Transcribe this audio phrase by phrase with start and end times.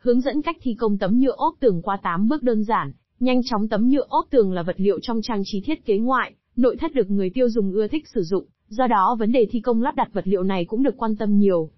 [0.00, 3.40] hướng dẫn cách thi công tấm nhựa ốp tường qua 8 bước đơn giản, nhanh
[3.44, 6.76] chóng tấm nhựa ốp tường là vật liệu trong trang trí thiết kế ngoại, nội
[6.76, 9.82] thất được người tiêu dùng ưa thích sử dụng, do đó vấn đề thi công
[9.82, 11.70] lắp đặt vật liệu này cũng được quan tâm nhiều.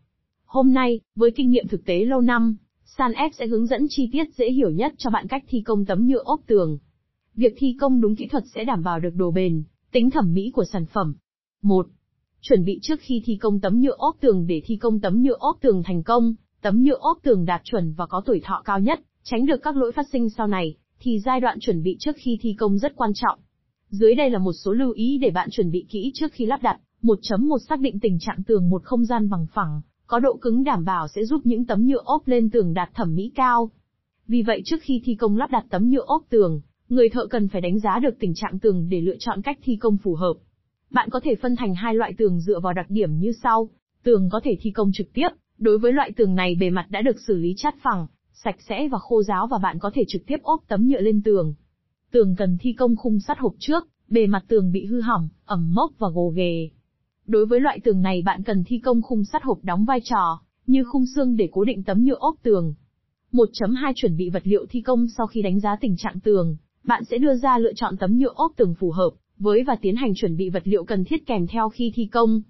[0.44, 2.56] Hôm nay, với kinh nghiệm thực tế lâu năm,
[2.96, 6.06] SanF sẽ hướng dẫn chi tiết dễ hiểu nhất cho bạn cách thi công tấm
[6.06, 6.78] nhựa ốp tường.
[7.34, 9.62] Việc thi công đúng kỹ thuật sẽ đảm bảo được độ bền,
[9.92, 11.14] tính thẩm mỹ của sản phẩm.
[11.62, 11.86] 1.
[12.40, 15.36] Chuẩn bị trước khi thi công tấm nhựa ốp tường để thi công tấm nhựa
[15.38, 18.80] ốp tường thành công, tấm nhựa ốp tường đạt chuẩn và có tuổi thọ cao
[18.80, 22.16] nhất, tránh được các lỗi phát sinh sau này, thì giai đoạn chuẩn bị trước
[22.18, 23.38] khi thi công rất quan trọng.
[23.88, 26.62] Dưới đây là một số lưu ý để bạn chuẩn bị kỹ trước khi lắp
[26.62, 26.80] đặt.
[27.02, 30.84] 1.1 Xác định tình trạng tường một không gian bằng phẳng, có độ cứng đảm
[30.84, 33.70] bảo sẽ giúp những tấm nhựa ốp lên tường đạt thẩm mỹ cao.
[34.28, 37.48] Vì vậy trước khi thi công lắp đặt tấm nhựa ốp tường, người thợ cần
[37.48, 40.34] phải đánh giá được tình trạng tường để lựa chọn cách thi công phù hợp.
[40.90, 43.70] Bạn có thể phân thành hai loại tường dựa vào đặc điểm như sau.
[44.02, 45.28] Tường có thể thi công trực tiếp,
[45.62, 48.88] đối với loại tường này bề mặt đã được xử lý chát phẳng, sạch sẽ
[48.88, 51.54] và khô ráo và bạn có thể trực tiếp ốp tấm nhựa lên tường.
[52.10, 55.74] Tường cần thi công khung sắt hộp trước, bề mặt tường bị hư hỏng, ẩm
[55.74, 56.70] mốc và gồ ghề.
[57.26, 60.40] Đối với loại tường này bạn cần thi công khung sắt hộp đóng vai trò,
[60.66, 62.74] như khung xương để cố định tấm nhựa ốp tường.
[63.32, 67.04] 1.2 Chuẩn bị vật liệu thi công sau khi đánh giá tình trạng tường, bạn
[67.04, 70.14] sẽ đưa ra lựa chọn tấm nhựa ốp tường phù hợp với và tiến hành
[70.14, 72.42] chuẩn bị vật liệu cần thiết kèm theo khi thi công.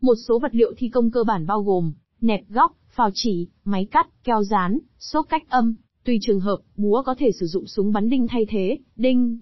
[0.00, 3.86] Một số vật liệu thi công cơ bản bao gồm nẹp góc, phào chỉ, máy
[3.90, 7.92] cắt, keo dán, sốt cách âm, tùy trường hợp, búa có thể sử dụng súng
[7.92, 9.38] bắn đinh thay thế, đinh.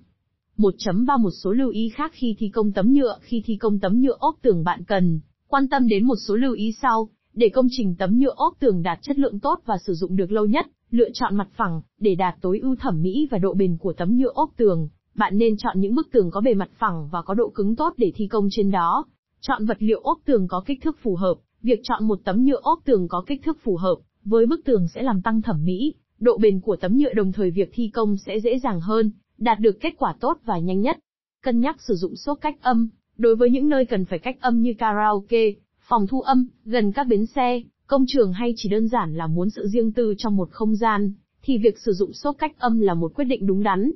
[0.58, 4.00] 1.3 Một số lưu ý khác khi thi công tấm nhựa Khi thi công tấm
[4.00, 5.20] nhựa ốp tường bạn cần.
[5.48, 8.82] Quan tâm đến một số lưu ý sau, để công trình tấm nhựa ốp tường
[8.82, 12.14] đạt chất lượng tốt và sử dụng được lâu nhất, lựa chọn mặt phẳng, để
[12.14, 15.56] đạt tối ưu thẩm mỹ và độ bền của tấm nhựa ốp tường, bạn nên
[15.56, 18.26] chọn những bức tường có bề mặt phẳng và có độ cứng tốt để thi
[18.26, 19.04] công trên đó.
[19.40, 22.60] Chọn vật liệu ốp tường có kích thước phù hợp, việc chọn một tấm nhựa
[22.62, 25.94] ốp tường có kích thước phù hợp với bức tường sẽ làm tăng thẩm mỹ,
[26.18, 29.60] độ bền của tấm nhựa đồng thời việc thi công sẽ dễ dàng hơn, đạt
[29.60, 30.98] được kết quả tốt và nhanh nhất.
[31.42, 32.88] Cân nhắc sử dụng số cách âm,
[33.18, 35.52] đối với những nơi cần phải cách âm như karaoke,
[35.88, 39.50] phòng thu âm, gần các bến xe, công trường hay chỉ đơn giản là muốn
[39.50, 41.12] sự riêng tư trong một không gian,
[41.42, 43.90] thì việc sử dụng số cách âm là một quyết định đúng đắn.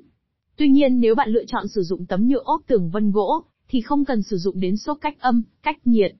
[0.57, 3.81] Tuy nhiên nếu bạn lựa chọn sử dụng tấm nhựa ốp tường vân gỗ, thì
[3.81, 6.15] không cần sử dụng đến số cách âm, cách nhiệt,